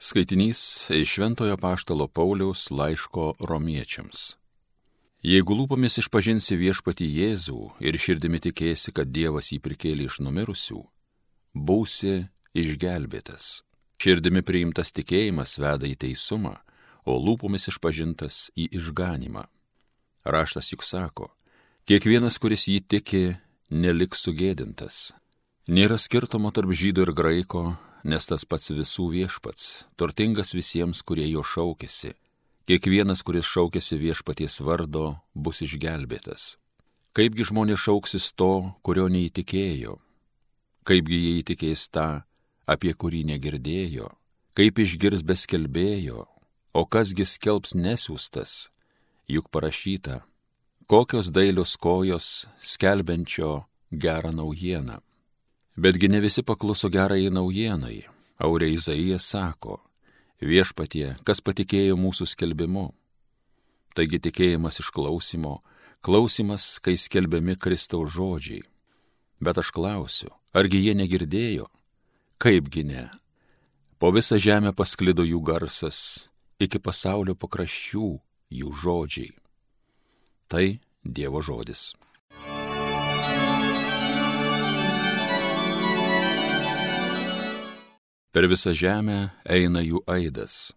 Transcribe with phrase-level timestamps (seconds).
[0.00, 4.36] Skaitinys iš Šventojo Paštalo Pauliaus laiško romiečiams.
[5.26, 10.78] Jeigu lūpomis išpažinsi viešpati Jėzų ir širdimi tikėsi, kad Dievas jį prikėlė iš numirusių,
[11.50, 13.64] būsi išgelbėtas.
[13.98, 16.54] Širdimi priimtas tikėjimas veda į teisumą,
[17.02, 19.48] o lūpomis išpažintas į išganimą.
[20.22, 21.32] Raštas juk sako,
[21.90, 23.24] kiekvienas, kuris jį tiki,
[23.74, 25.10] neliks sugėdintas.
[25.66, 27.66] Nėra skirtumo tarp žydų ir graiko,
[28.08, 32.14] nes tas pats visų viešpats, turtingas visiems, kurie jo šaukėsi.
[32.68, 36.56] Kiekvienas, kuris šaukėsi viešpaties vardo, bus išgelbėtas.
[37.16, 39.96] Kaipgi žmonės šauksis to, kurio neįtikėjo?
[40.88, 42.08] Kaipgi jie įtikės tą,
[42.68, 44.12] apie kurį negirdėjo?
[44.56, 46.26] Kaip išgirs beskelbėjo?
[46.76, 48.68] O kasgi skelbs nesiūstas?
[49.28, 50.22] Juk parašyta,
[50.88, 55.00] kokios dailios kojos skelbiančio gerą naujieną.
[55.78, 58.00] Betgi ne visi pakluso gerai naujienai.
[58.42, 59.76] Aurė Izaijas sako,
[60.42, 62.88] viešpatie, kas patikėjo mūsų skelbimu.
[63.94, 65.60] Taigi tikėjimas iš klausimo,
[66.02, 68.64] klausimas, kai skelbiami Kristaus žodžiai.
[69.38, 71.68] Bet aš klausiu, argi jie negirdėjo?
[72.42, 73.06] Kaipgi ne?
[74.02, 76.26] Po visą žemę pasklido jų garsas,
[76.58, 78.10] iki pasaulio pakraščių
[78.50, 79.30] jų žodžiai.
[80.50, 80.66] Tai
[81.06, 81.92] Dievo žodis.
[88.28, 90.74] Per visą žemę eina jų aidas.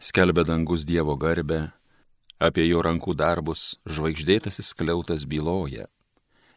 [0.00, 1.74] Skelbia dangus Dievo garbę,
[2.40, 5.90] apie jo rankų darbus žvaigždėtasis kliautas byloja.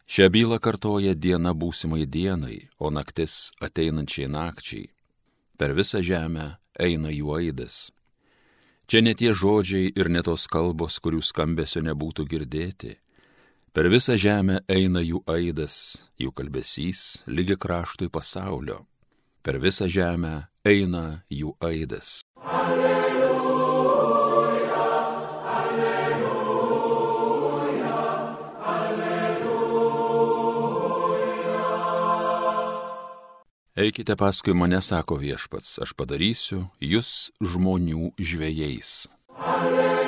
[0.08, 4.88] Šią bylą kartoja diena būsimai dienai, o naktis ateinančiai nakčiai.
[5.60, 7.92] Per visą žemę eina jų aidas.
[8.88, 12.96] Čia ne tie žodžiai ir ne tos kalbos, kurių skambesio nebūtų girdėti.
[13.76, 18.86] Per visą žemę eina jų aidas, jų kalbesys, lygi kraštui pasaulio
[19.48, 22.20] per visą žemę eina jų aidas.
[22.44, 23.22] Alleluja,
[25.56, 26.74] alleluja,
[28.74, 29.54] alleluja.
[33.72, 39.08] Eikite paskui mane, sako viešpats, aš padarysiu jūs žmonių žvėjais.
[39.40, 40.07] Alleluja.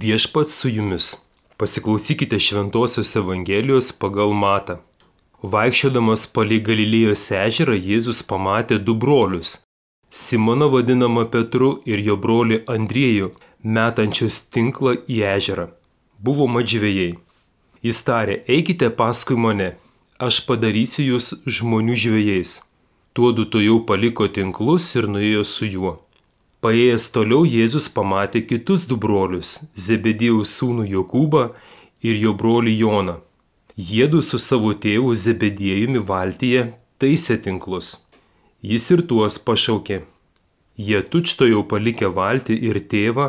[0.00, 1.16] Viešpats su jumis.
[1.56, 4.74] Pasiklausykite Šventojios Evangelijos pagal Matą.
[5.52, 9.54] Vaikščiodamas palei Galilėjos ežerą Jėzus pamatė du brolius-
[10.20, 13.30] Simoną vadinamą Petru ir jo brolį Andriejų,
[13.62, 15.66] metančius tinklą į ežerą.
[16.20, 17.16] Buvo madžvėjai.
[17.82, 19.70] Jis tarė, eikite paskui mane,
[20.20, 22.60] aš padarysiu jūs žmonių žvėjais.
[23.14, 26.00] Tuodu to jau paliko tinklus ir nuėjo su juo.
[26.64, 31.42] Paėjęs toliau Jėzus pamatė kitus du brolius- Zebedėjaus sūnų Jokūbą
[32.02, 33.16] ir jo brolį Joną.
[33.76, 36.62] Jėdu su savo tėvu Zebedėjumi valtyje
[36.98, 37.98] taisė tinklus.
[38.62, 40.00] Jis ir tuos pašaukė.
[40.76, 43.26] Jie tučto jau palikę valtį ir tėvą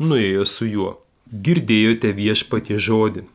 [0.00, 0.92] nuėjo su juo.
[1.30, 3.26] Girdėjote viešpatį žodį.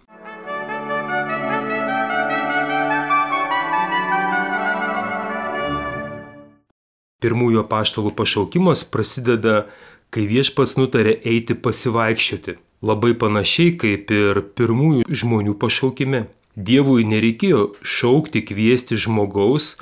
[7.23, 9.65] Pirmųjų apaštalų pašaukimas prasideda,
[10.11, 12.57] kai viešpats nutarė eiti pasivaikščioti.
[12.85, 16.25] Labai panašiai kaip ir pirmųjų žmonių pašaukime.
[16.55, 19.73] Dievui nereikėjo šaukti kviesti žmogaus,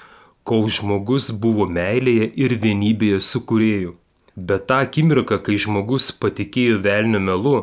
[0.47, 3.93] kol žmogus buvo meilėje ir vienybėje su kurėju.
[4.35, 7.57] Bet tą akimirką, kai žmogus patikėjo velnio melu,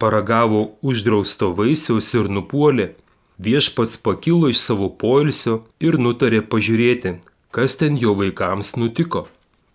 [0.00, 2.92] paragavo uždrausto vaisiaus ir nupuolė,
[3.36, 7.18] viešpats pakilo iš savo poilsio ir nutarė pažiūrėti,
[7.54, 9.28] kas ten jo vaikams nutiko.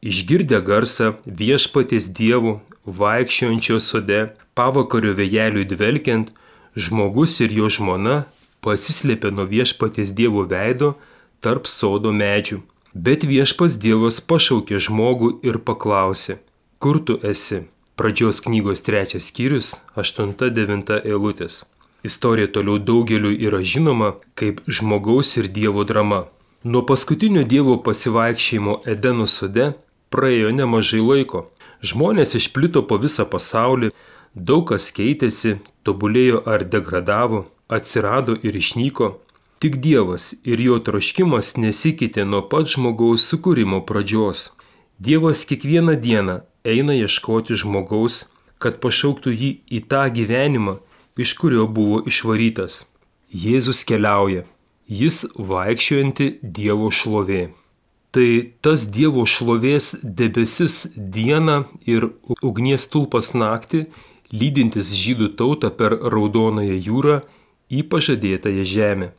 [0.04, 2.58] Išgirdę garsą viešpaties dievų
[3.00, 4.20] vaikščiojančio sode,
[4.56, 6.34] pavakario vėjeliui dvelkiant,
[6.76, 8.26] žmogus ir jo žmona
[8.66, 10.94] pasislėpė nuo viešpaties dievo veido
[11.44, 12.60] tarp sodo medžių.
[12.94, 16.40] Bet viešpas dievas pašaukė žmogų ir paklausė,
[16.84, 17.64] kur tu esi?
[18.00, 21.64] Pradžios knygos trečias skyrius, 8-9 eilutės.
[22.04, 26.26] Istorija toliau daugeliu yra žinoma kaip žmogaus ir dievo drama.
[26.64, 29.70] Nuo paskutinio Dievo pasivaikščiojimo Edeno sode
[30.12, 31.46] praėjo nemažai laiko.
[31.80, 33.94] Žmonės išplito po visą pasaulį,
[34.36, 35.54] daug kas keitėsi,
[35.88, 39.10] tobulėjo ar degradavo, atsirado ir išnyko.
[39.64, 44.52] Tik Dievas ir jo troškimas nesikeitė nuo pat žmogaus sukūrimo pradžios.
[45.00, 48.26] Dievas kiekvieną dieną eina ieškoti žmogaus,
[48.60, 50.82] kad pašauktų jį į tą gyvenimą,
[51.16, 52.84] iš kurio buvo išvarytas.
[53.32, 54.44] Jėzus keliauja
[54.90, 57.50] jis vaikščiojanti Dievo šlovė.
[58.10, 58.30] Tai
[58.66, 62.10] tas Dievo šlovės debesis dieną ir
[62.42, 63.86] ugnies tulpas naktį
[64.34, 67.20] lydintis žydų tautą per Raudonąją jūrą
[67.70, 69.12] į pažadėtąją žemę.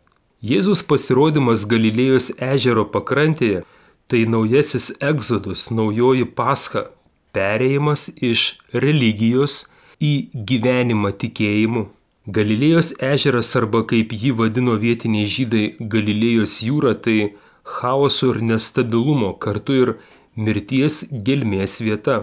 [0.43, 3.63] Jėzus pasirodymas Galilėjos ežero pakrantėje-
[4.09, 6.91] tai naujasis egzodus, naujoji pascha,
[7.33, 9.67] perėjimas iš religijos
[10.01, 11.87] į gyvenimą tikėjimu.
[12.37, 15.63] Galilėjos ežeras arba kaip jį vadino vietiniai žydai
[15.95, 17.33] Galilėjos jūra tai
[17.77, 19.91] chaoso ir nestabilumo kartu ir
[20.37, 22.19] mirties gelmės vieta.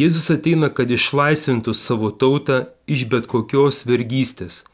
[0.00, 2.58] Jėzus ateina, kad išlaisvintų savo tautą
[2.90, 4.64] iš bet kokios vergystės,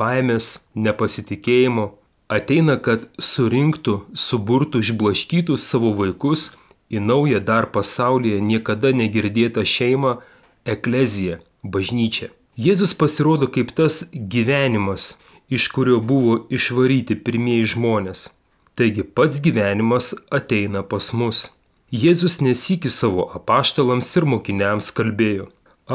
[0.00, 1.90] baimės, nepasitikėjimo.
[2.30, 6.52] Ateina, kad surinktų, suburtų, išblaškytų savo vaikus
[6.92, 10.20] į naują dar pasaulyje niekada negirdėtą šeimą-
[10.76, 12.30] ekleziją, bažnyčią.
[12.60, 14.02] Jėzus pasirodo kaip tas
[14.32, 15.14] gyvenimas,
[15.56, 18.26] iš kurio buvo išvaryti pirmieji žmonės.
[18.76, 21.40] Taigi pats gyvenimas ateina pas mus.
[22.02, 25.48] Jėzus nesikį savo apaštalams ir mokiniams kalbėjo.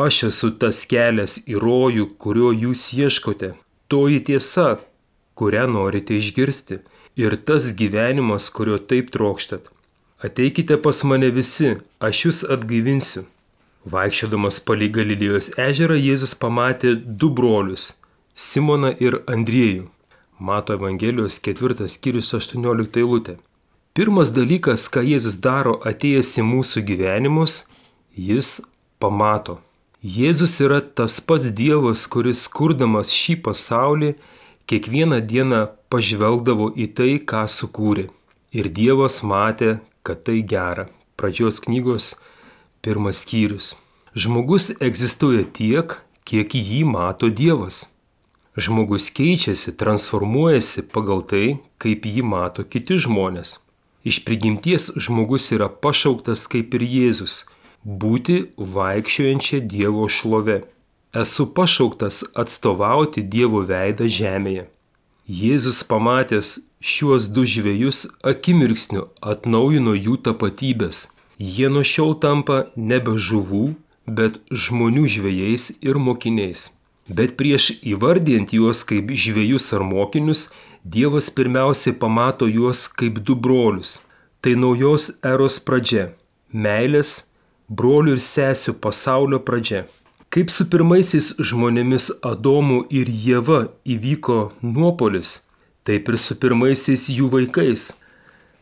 [0.05, 3.53] Aš esu tas kelias į rojų, kurio jūs ieškote.
[3.87, 4.67] Toji tiesa,
[5.39, 6.81] kurią norite išgirsti.
[7.15, 9.69] Ir tas gyvenimas, kurio taip trokštat.
[10.25, 13.27] Ateikite pas mane visi, aš jūs atgaivinsiu.
[13.85, 17.93] Vaikščiodamas palei Galilėjos ežerą Jėzus pamatė du brolius-
[18.45, 19.85] Simoną ir Andriejų.
[20.39, 23.37] Mato Evangelijos ketvirtas skyrius 18 eilutė.
[23.93, 27.67] Pirmas dalykas, ką Jėzus daro atėjęs į mūsų gyvenimus,
[28.17, 28.59] jis
[28.99, 29.59] pamato.
[30.03, 34.15] Jėzus yra tas pats Dievas, kuris kurdamas šį pasaulį
[34.65, 35.61] kiekvieną dieną
[35.93, 38.09] pažvelgdavo į tai, ką sukūrė.
[38.51, 40.89] Ir Dievas matė, kad tai gera.
[41.17, 42.15] Pradžios knygos
[42.85, 43.73] pirmas skyrius.
[44.13, 47.87] Žmogus egzistuoja tiek, kiek jį mato Dievas.
[48.55, 51.45] Žmogus keičiasi, transformuojasi pagal tai,
[51.81, 53.57] kaip jį mato kiti žmonės.
[54.05, 57.43] Iš prigimties žmogus yra pašauktas kaip ir Jėzus-
[58.01, 60.61] būti vaikščiojančia Dievo šlove.
[61.13, 64.67] Esu pašauktas atstovauti Dievo veidą žemėje.
[65.27, 71.07] Jėzus pamatęs šiuos du žvėjus akimirksniu atnaujino jų tapatybės.
[71.39, 73.75] Jie nuo šiol tampa nebe žuvų,
[74.07, 76.69] bet žmonių žvėjais ir mokiniais.
[77.07, 80.49] Bet prieš įvardijant juos kaip žvėjus ar mokinius,
[80.85, 83.99] Dievas pirmiausiai pamato juos kaip du brolius.
[84.41, 86.13] Tai naujos eros pradžia-
[86.65, 87.25] meilės,
[87.69, 89.87] brolių ir sesių pasaulio pradžia.
[90.29, 95.41] Kaip su pirmaisiais žmonėmis Adomu ir Jėva įvyko nuopolis,
[95.83, 97.93] taip ir su pirmaisiais jų vaikais.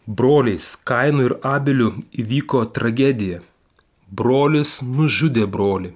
[0.05, 3.38] Broliais Kainu ir Abeliu įvyko tragedija.
[4.11, 5.94] Brolis nužudė brolį.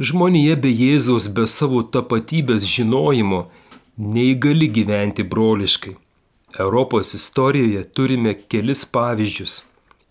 [0.00, 3.42] Žmonija be Jėzaus, be savo tapatybės žinojimo
[4.00, 5.92] neįgali gyventi broliškai.
[6.58, 9.58] Europos istorijoje turime kelis pavyzdžius,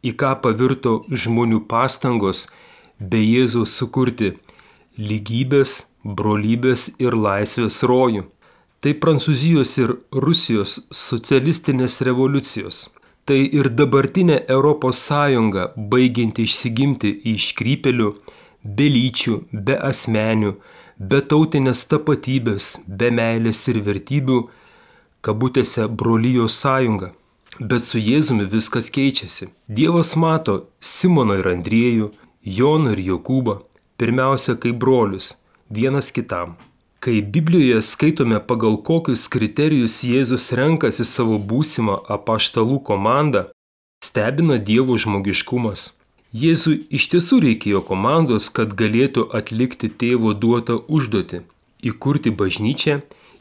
[0.05, 2.45] į ką pavirto žmonių pastangos
[2.99, 4.35] be Jėzaus sukurti
[4.99, 8.27] lygybės, brolybės ir laisvės rojų.
[8.79, 12.85] Tai Prancūzijos ir Rusijos socialistinės revoliucijos.
[13.29, 18.07] Tai ir dabartinė Europos Sąjunga, baigianti išsigimti į iškrypelių,
[18.65, 20.55] be lyčių, be asmenių,
[20.97, 24.39] be tautinės tapatybės, be meilės ir vertybių,
[25.21, 27.11] kabutėse brolyjos sąjunga.
[27.59, 29.51] Bet su Jėzumi viskas keičiasi.
[29.67, 32.09] Dievas mato Simoną ir Andriejų,
[32.57, 33.59] Joną ir Jokūbą,
[34.01, 35.35] pirmiausia kaip brolius,
[35.69, 36.57] vienas kitam.
[36.99, 43.45] Kai Biblijoje skaitome pagal kokius kriterijus Jėzus renkasi savo būsimą apaštalų komandą,
[44.03, 45.93] stebina Dievo žmogiškumas.
[46.35, 51.39] Jėzui iš tiesų reikėjo komandos, kad galėtų atlikti tėvo duotą užduotį-
[51.91, 52.97] įkurti bažnyčią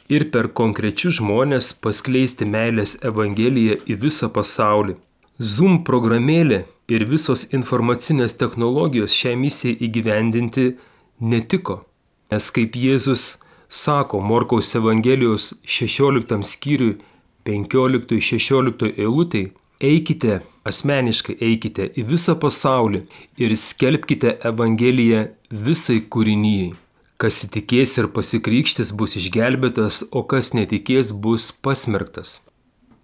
[0.08, 4.94] ir per konkrečius žmonės paskleisti meilės evangeliją į visą pasaulį.
[5.42, 10.76] Zoom programėlė ir visos informacinės technologijos šią misiją įgyvendinti
[11.20, 11.82] netiko,
[12.30, 16.98] nes kaip Jėzus sako Morkaus Evangelijos 16 skyriui
[17.46, 23.04] 15-16 eilutėj, Eikite, asmeniškai eikite į visą pasaulį
[23.38, 25.20] ir skelbkite Evangeliją
[25.54, 26.72] visai kūrinyjei.
[27.18, 32.40] Kas įtikės ir pasikrikštis bus išgelbėtas, o kas netikės bus pasmerktas.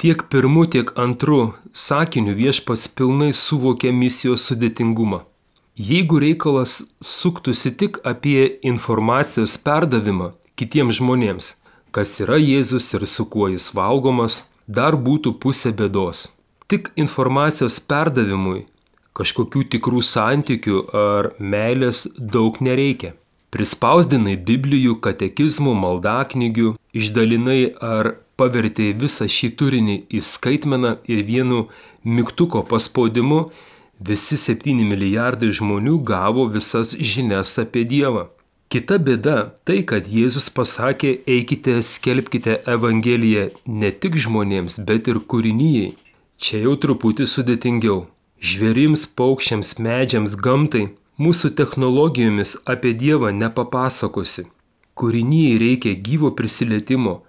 [0.02, 5.23] Tiek pirmu, tiek antru sakiniu viešpas pilnai suvokė misijos sudėtingumą.
[5.78, 11.55] Jeigu reikalas suktųsi tik apie informacijos perdavimą kitiems žmonėms,
[11.95, 16.29] kas yra Jėzus ir su kuo jis valgomas, dar būtų pusė bėdos
[16.75, 18.65] tik informacijos perdavimui
[19.15, 23.13] kažkokių tikrų santykių ar meilės daug nereikia.
[23.55, 31.61] Prispausdinai Biblijų, katekizmų, maldaknygių, išdalinai ar pavertėjai visą šį turinį į skaitmeną ir vienu
[32.03, 33.45] mygtuko paspaudimu
[34.03, 38.33] visi 7 milijardai žmonių gavo visas žinias apie Dievą.
[38.73, 45.94] Kita bėda tai, kad Jėzus pasakė, eikite, skelbkite Evangeliją ne tik žmonėms, bet ir kūrinyjei.
[46.42, 48.06] Čia jau truputį sudėtingiau.
[48.44, 50.88] Žvėrims, paukščiams, medžiams, gamtai
[51.23, 54.49] mūsų technologijomis apie Dievą nepapasakosi.
[54.99, 57.21] Kūrinyjei reikia gyvo prisilietimo,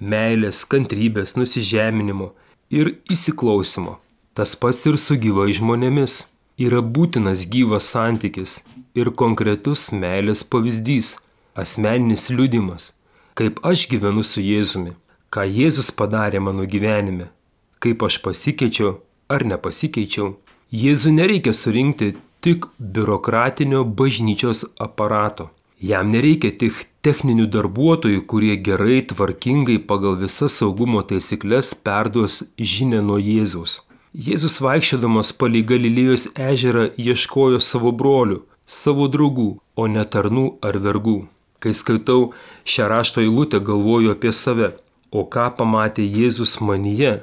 [0.00, 2.30] meilės, kantrybės, nusižeminimo
[2.72, 3.98] ir įsiklausimo.
[4.36, 6.26] Tas pats ir su gyvai žmonėmis.
[6.60, 8.58] Yra būtinas gyvas santykis
[8.94, 11.16] ir konkretus meilės pavyzdys,
[11.54, 12.92] asmeninis liudimas,
[13.38, 14.96] kaip aš gyvenu su Jėzumi,
[15.30, 17.30] ką Jėzus padarė mano gyvenime,
[17.78, 18.98] kaip aš pasikeičiau
[19.30, 20.34] ar nepasikeičiau.
[20.70, 22.12] Jėzų nereikia surinkti
[22.44, 25.50] tik biurokratinio bažnyčios aparato.
[25.80, 33.16] Jam nereikia tik techninių darbuotojų, kurie gerai, tvarkingai pagal visas saugumo taisyklės perduos žinę nuo
[33.16, 33.80] Jėzaus.
[34.12, 38.40] Jėzus vaikščiodamas palei Galilėjos ežerą ieškojo savo brolių,
[38.70, 41.18] savo draugų, o ne tarnų ar vergų.
[41.60, 42.30] Kai skaitau
[42.64, 44.70] šią rašto eilutę, galvoju apie save,
[45.10, 47.18] o ką pamatė Jėzus manyje,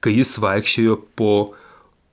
[0.00, 1.32] kai jis vaikščiojo po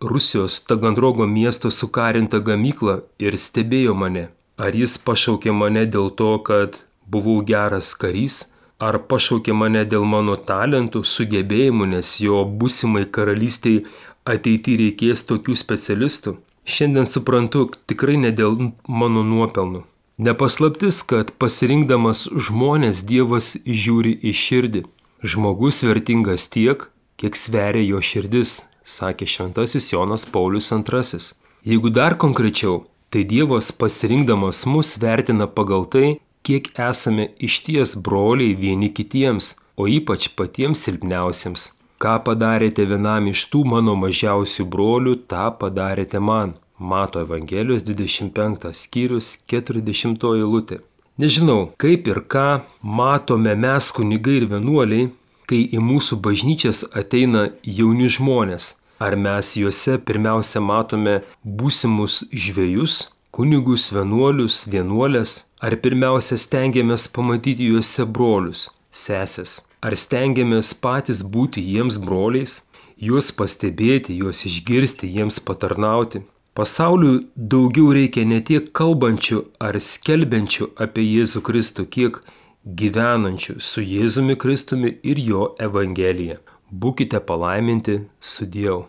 [0.02, 4.30] Rusijos Tagandrogo miesto sukarintą gamyklą ir stebėjo mane.
[4.60, 8.42] Ar jis pašaukė mane dėl to, kad buvau geras karys,
[8.80, 13.86] ar pašaukė mane dėl mano talentų, sugebėjimų, nes jo būsimai karalystiai
[14.28, 16.36] ateity reikės tokių specialistų.
[16.66, 19.86] Šiandien suprantu tikrai ne dėl mano nuopelnų.
[20.20, 24.82] Nepaslaptis, kad pasirinkdamas žmonės Dievas žiūri į širdį.
[25.24, 26.90] Žmogus vertingas tiek,
[27.20, 31.22] kiek sveria jo širdis, sakė šventasis Jonas Paulius II.
[31.64, 38.92] Jeigu dar konkrečiau, tai Dievas pasirinkdamas mus vertina pagal tai, kiek esame išties broliai vieni
[38.92, 41.72] kitiems, o ypač patiems silpniausiems.
[42.00, 46.56] Ką padarėte vienam iš tų mano mažiausių brolių, tą padarėte man.
[46.80, 50.80] Mato Evangelijos 25 skyrius 40 eilutė.
[51.20, 55.10] Nežinau, kaip ir ką matome mes kunigai ir vienuoliai,
[55.50, 61.14] kai į mūsų bažnyčias ateina jauni žmonės, Ar mes juose pirmiausia matome
[61.60, 62.96] būsimus žvėjus,
[63.32, 72.00] kunigus, vienuolius, vienuolės, ar pirmiausia stengiamės pamatyti juose brolius, sesės, ar stengiamės patys būti jiems
[72.04, 72.64] broliais,
[73.00, 76.24] juos pastebėti, juos išgirsti, jiems patarnauti.
[76.58, 82.20] Pasauliui daugiau reikia ne tiek kalbančių ar skelbiančių apie Jėzų Kristų, kiek
[82.66, 86.42] gyvenančių su Jėzumi Kristumi ir jo Evangelija.
[86.70, 88.84] Būkite palaiminti su Dievu.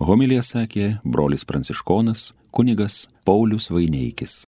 [0.00, 4.46] Homilija sakė brolis pranciškonas kunigas Paulius Vaineikis.